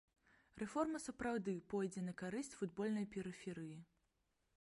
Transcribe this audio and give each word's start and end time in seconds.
Рэформа 0.61 1.01
сапраўды 1.03 1.53
пойдзе 1.73 2.01
на 2.07 2.13
карысць 2.21 2.51
футбольнай 2.61 3.05
перыферыі. 3.17 3.77